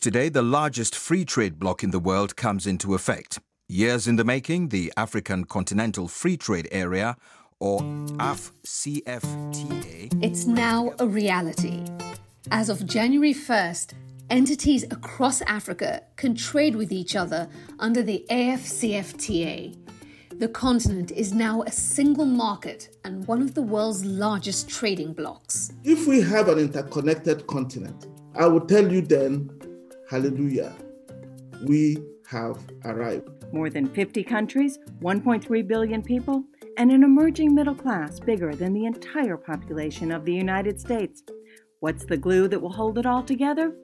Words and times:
Today, 0.00 0.28
the 0.28 0.42
largest 0.42 0.94
free 0.94 1.24
trade 1.24 1.58
bloc 1.58 1.82
in 1.82 1.90
the 1.90 1.98
world 1.98 2.36
comes 2.36 2.68
into 2.68 2.94
effect. 2.94 3.40
Years 3.68 4.06
in 4.06 4.14
the 4.14 4.22
making, 4.22 4.68
the 4.68 4.92
African 4.96 5.42
Continental 5.42 6.06
Free 6.06 6.36
Trade 6.36 6.68
Area, 6.70 7.16
or 7.58 7.80
AFCFTA. 7.80 9.12
It's 10.22 10.46
now 10.46 10.92
a 11.00 11.06
reality. 11.08 11.82
As 12.52 12.68
of 12.68 12.86
January 12.86 13.34
1st, 13.34 13.94
entities 14.30 14.84
across 14.84 15.42
Africa 15.42 16.04
can 16.14 16.36
trade 16.36 16.76
with 16.76 16.92
each 16.92 17.16
other 17.16 17.48
under 17.80 18.00
the 18.00 18.24
AFCFTA. 18.30 19.76
The 20.38 20.48
continent 20.48 21.10
is 21.10 21.32
now 21.32 21.62
a 21.62 21.72
single 21.72 22.24
market 22.24 22.96
and 23.04 23.26
one 23.26 23.42
of 23.42 23.54
the 23.54 23.62
world's 23.62 24.04
largest 24.04 24.68
trading 24.68 25.12
blocs. 25.12 25.72
If 25.82 26.06
we 26.06 26.20
have 26.20 26.46
an 26.46 26.60
interconnected 26.60 27.48
continent, 27.48 28.06
I 28.36 28.46
will 28.46 28.60
tell 28.60 28.92
you 28.92 29.00
then, 29.00 29.50
hallelujah, 30.08 30.74
we 31.64 31.98
have 32.28 32.58
arrived. 32.84 33.28
More 33.52 33.70
than 33.70 33.88
50 33.88 34.22
countries, 34.24 34.78
1.3 35.00 35.66
billion 35.66 36.02
people, 36.02 36.44
and 36.76 36.90
an 36.90 37.02
emerging 37.02 37.54
middle 37.54 37.74
class 37.74 38.20
bigger 38.20 38.54
than 38.54 38.72
the 38.72 38.86
entire 38.86 39.36
population 39.36 40.12
of 40.12 40.24
the 40.24 40.32
United 40.34 40.80
States. 40.80 41.22
What's 41.80 42.04
the 42.04 42.16
glue 42.16 42.48
that 42.48 42.60
will 42.60 42.72
hold 42.72 42.98
it 42.98 43.06
all 43.06 43.22
together? 43.22 43.74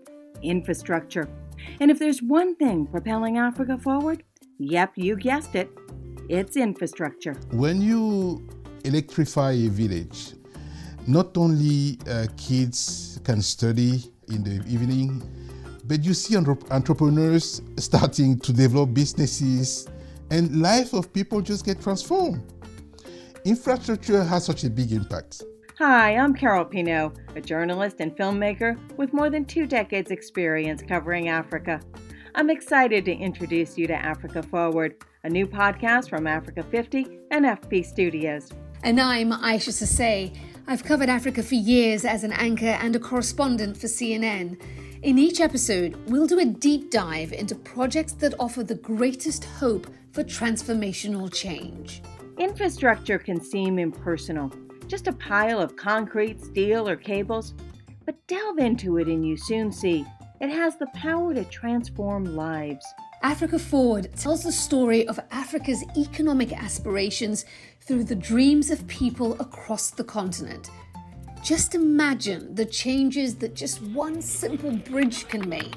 Infrastructure. 0.43 1.29
And 1.81 1.91
if 1.91 1.99
there's 1.99 2.21
one 2.21 2.57
thing 2.57 2.87
propelling 2.87 3.39
Africa 3.39 3.79
forward, 3.79 4.23
yep, 4.59 4.93
you 4.97 5.17
guessed 5.17 5.55
it, 5.55 5.71
it's 6.29 6.57
infrastructure. 6.57 7.35
When 7.53 7.81
you 7.81 8.47
electrify 8.85 9.53
a 9.53 9.69
village, 9.69 10.35
not 11.07 11.37
only 11.37 11.99
uh, 12.09 12.27
kids 12.37 13.21
can 13.25 13.43
study 13.43 14.05
in 14.29 14.43
the 14.43 14.65
evening, 14.67 15.23
but 15.85 16.05
you 16.05 16.15
see 16.15 16.37
entrepreneurs 16.37 17.63
starting 17.77 18.39
to 18.41 18.53
develop 18.53 18.95
businesses 18.95 19.89
and 20.31 20.61
life 20.61 20.93
of 20.95 21.13
people 21.13 21.41
just 21.41 21.65
get 21.65 21.81
transformed 21.81 22.43
infrastructure 23.45 24.25
has 24.25 24.45
such 24.45 24.65
a 24.65 24.71
big 24.71 24.93
impact. 24.93 25.43
Hi, 25.79 26.17
I'm 26.17 26.35
Carol 26.35 26.65
Pineau, 26.65 27.13
a 27.37 27.41
journalist 27.41 27.97
and 28.01 28.17
filmmaker 28.17 28.79
with 28.97 29.13
more 29.13 29.29
than 29.29 29.45
two 29.45 29.67
decades' 29.67 30.11
experience 30.11 30.83
covering 30.83 31.29
Africa. 31.29 31.81
I'm 32.35 32.49
excited 32.49 33.05
to 33.05 33.13
introduce 33.13 33.77
you 33.77 33.87
to 33.89 33.95
Africa 33.95 34.43
Forward, 34.43 34.97
a 35.25 35.29
new 35.29 35.47
podcast 35.47 36.09
from 36.09 36.27
Africa 36.27 36.63
50 36.63 37.07
and 37.31 37.45
FP 37.45 37.85
Studios. 37.85 38.51
And 38.83 39.01
I'm 39.01 39.33
Isha 39.33 39.71
Sesay. 39.71 40.37
I've 40.67 40.85
covered 40.85 41.11
Africa 41.11 41.43
for 41.43 41.55
years 41.55 42.05
as 42.05 42.25
an 42.25 42.33
anchor 42.33 42.67
and 42.67 42.97
a 42.97 42.99
correspondent 42.99 43.77
for 43.77 43.89
CNN. 43.89 44.59
In 45.05 45.19
each 45.19 45.43
episode, 45.43 45.97
we'll 46.09 46.27
do 46.27 46.39
a 46.39 46.47
deep 46.47 46.91
dive 46.91 47.35
into 47.35 47.57
projects 47.57 48.15
that 48.15 48.33
offer 48.41 48.65
the 48.65 48.77
greatest 48.77 49.45
hope 49.45 49.87
for 50.13 50.25
transformational 50.25 51.31
change. 51.31 52.01
Infrastructure 52.39 53.19
can 53.19 53.39
seem 53.39 53.79
impersonal, 53.79 54.51
just 54.87 55.07
a 55.07 55.13
pile 55.13 55.61
of 55.61 55.77
concrete, 55.77 56.43
steel, 56.43 56.89
or 56.89 56.97
cables. 56.97 57.53
But 58.07 58.27
delve 58.29 58.57
into 58.57 58.97
it 58.97 59.09
and 59.09 59.29
you 59.29 59.37
soon 59.37 59.71
see 59.71 60.07
it 60.41 60.49
has 60.49 60.79
the 60.79 60.87
power 60.95 61.35
to 61.35 61.45
transform 61.45 62.25
lives. 62.35 62.87
Africa 63.23 63.59
Forward 63.59 64.09
tells 64.17 64.43
the 64.43 64.53
story 64.53 65.07
of 65.07 65.21
Africa's 65.31 65.85
economic 65.99 66.51
aspirations 66.51 67.45
through 67.83 68.05
the 68.05 68.15
dreams 68.15 68.71
of 68.71 68.87
people 68.87 69.39
across 69.39 69.91
the 69.91 70.05
continent. 70.05 70.71
Just 71.45 71.75
imagine 71.75 72.55
the 72.55 72.65
changes 72.65 73.35
that 73.35 73.55
just 73.55 73.83
one 73.83 74.23
simple 74.23 74.71
bridge 74.71 75.29
can 75.29 75.47
make. 75.47 75.77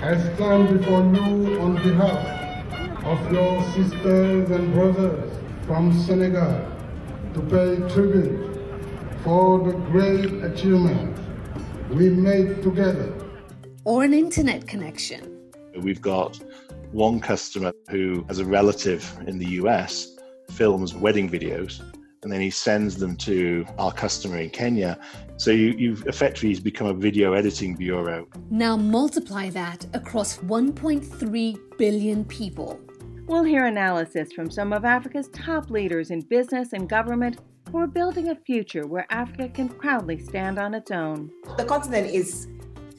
I 0.00 0.16
stand 0.34 0.78
before 0.78 1.00
you 1.00 1.58
on 1.60 1.74
behalf 1.82 3.04
of 3.04 3.32
your 3.32 3.60
sisters 3.72 4.48
and 4.52 4.72
brothers 4.72 5.32
from 5.66 5.92
Senegal 6.04 6.64
to 7.34 7.40
pay 7.50 7.92
tribute 7.92 8.56
for 9.24 9.58
the 9.58 9.72
great 9.90 10.34
achievement 10.44 11.18
we 11.90 12.08
made 12.08 12.62
together. 12.62 13.12
Or 13.82 14.04
an 14.04 14.14
internet 14.14 14.68
connection. 14.68 15.50
We've 15.76 16.00
got 16.00 16.38
one 16.92 17.18
customer 17.18 17.72
who, 17.90 18.24
as 18.28 18.38
a 18.38 18.44
relative 18.44 19.04
in 19.26 19.40
the 19.40 19.58
US, 19.62 20.16
films 20.52 20.94
wedding 20.94 21.28
videos 21.28 21.82
and 22.22 22.32
then 22.32 22.40
he 22.40 22.50
sends 22.50 22.96
them 22.96 23.16
to 23.16 23.66
our 23.78 23.92
customer 23.92 24.38
in 24.38 24.50
Kenya. 24.50 24.98
So 25.36 25.50
you, 25.50 25.74
you've 25.76 26.06
effectively 26.06 26.58
become 26.60 26.86
a 26.86 26.94
video 26.94 27.32
editing 27.32 27.74
bureau. 27.74 28.28
Now 28.50 28.76
multiply 28.76 29.50
that 29.50 29.84
across 29.92 30.38
1.3 30.38 31.78
billion 31.78 32.24
people. 32.24 32.80
We'll 33.26 33.44
hear 33.44 33.66
analysis 33.66 34.32
from 34.32 34.50
some 34.50 34.72
of 34.72 34.84
Africa's 34.84 35.28
top 35.28 35.70
leaders 35.70 36.10
in 36.10 36.20
business 36.20 36.72
and 36.72 36.88
government 36.88 37.40
who 37.70 37.78
are 37.78 37.86
building 37.86 38.28
a 38.28 38.36
future 38.36 38.86
where 38.86 39.06
Africa 39.10 39.48
can 39.48 39.68
proudly 39.68 40.18
stand 40.18 40.58
on 40.58 40.74
its 40.74 40.90
own. 40.90 41.30
The 41.56 41.64
continent 41.64 42.08
is 42.08 42.48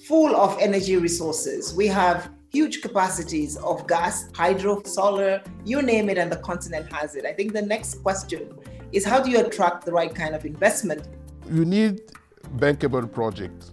full 0.07 0.35
of 0.35 0.57
energy 0.59 0.97
resources. 0.97 1.73
We 1.75 1.88
have 1.88 2.29
huge 2.51 2.81
capacities 2.81 3.57
of 3.57 3.88
gas, 3.88 4.29
hydro, 4.34 4.84
solar, 4.84 5.41
you 5.66 5.81
name 5.81 6.09
it, 6.09 6.17
and 6.17 6.31
the 6.31 6.38
continent 6.38 6.91
has 6.91 7.16
it. 7.16 7.25
I 7.25 7.34
think 7.34 7.53
the 7.53 7.61
next 7.61 7.95
question 8.03 8.53
is 8.93 9.03
how 9.03 9.21
do 9.21 9.29
you 9.29 9.45
attract 9.45 9.85
the 9.85 9.91
right 9.91 10.13
kind 10.13 10.35
of 10.35 10.45
investment? 10.45 11.07
You 11.49 11.65
need 11.65 12.01
bankable 12.57 13.11
projects. 13.11 13.71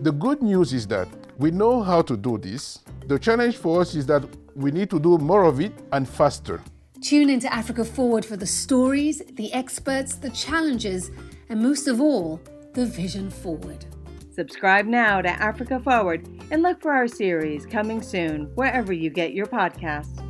The 0.00 0.12
good 0.12 0.42
news 0.42 0.72
is 0.72 0.86
that 0.86 1.08
we 1.38 1.50
know 1.50 1.82
how 1.82 2.02
to 2.02 2.16
do 2.16 2.38
this. 2.38 2.78
The 3.06 3.18
challenge 3.18 3.56
for 3.56 3.80
us 3.80 3.94
is 3.94 4.06
that 4.06 4.24
we 4.54 4.70
need 4.70 4.88
to 4.90 5.00
do 5.00 5.18
more 5.18 5.44
of 5.44 5.60
it 5.60 5.72
and 5.92 6.08
faster. 6.08 6.62
Tune 7.02 7.30
into 7.30 7.52
Africa 7.52 7.84
Forward 7.84 8.24
for 8.24 8.36
the 8.36 8.46
stories, 8.46 9.22
the 9.32 9.52
experts, 9.52 10.16
the 10.16 10.30
challenges, 10.30 11.10
and 11.48 11.60
most 11.60 11.88
of 11.88 12.00
all, 12.00 12.40
the 12.74 12.86
vision 12.86 13.30
forward. 13.30 13.84
Subscribe 14.30 14.86
now 14.86 15.20
to 15.20 15.28
Africa 15.28 15.80
Forward 15.80 16.28
and 16.50 16.62
look 16.62 16.80
for 16.80 16.92
our 16.92 17.08
series 17.08 17.66
coming 17.66 18.00
soon 18.00 18.44
wherever 18.54 18.92
you 18.92 19.10
get 19.10 19.32
your 19.32 19.46
podcasts. 19.46 20.29